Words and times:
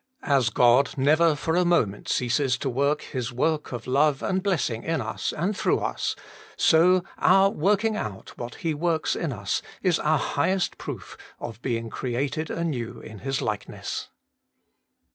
As 0.23 0.49
God 0.49 0.97
never 0.97 1.35
for 1.35 1.55
a 1.55 1.63
moment 1.63 2.09
ceases 2.09 2.57
to 2.57 2.71
work 2.71 3.03
His 3.03 3.31
work 3.31 3.71
of 3.71 3.85
love 3.85 4.23
and 4.23 4.41
blessing 4.41 4.81
in 4.81 4.99
us 4.99 5.31
and 5.31 5.55
through 5.55 5.77
us, 5.77 6.15
so 6.57 7.03
our 7.19 7.51
working 7.51 7.95
out 7.95 8.35
what 8.35 8.55
He 8.55 8.73
works 8.73 9.15
in 9.15 9.31
us 9.31 9.61
is 9.83 9.99
our 9.99 10.17
highest 10.17 10.79
proof 10.79 11.15
of 11.39 11.61
being 11.61 11.91
created 11.91 12.49
anew 12.49 12.99
in 12.99 13.19
His 13.19 13.43
likeness. 13.43 14.09